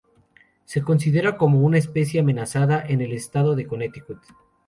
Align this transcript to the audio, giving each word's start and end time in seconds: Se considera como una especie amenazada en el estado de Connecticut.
Se 0.65 0.81
considera 0.81 1.37
como 1.37 1.59
una 1.59 1.77
especie 1.77 2.21
amenazada 2.21 2.83
en 2.83 3.01
el 3.01 3.11
estado 3.13 3.55
de 3.55 3.67
Connecticut. 3.67 4.17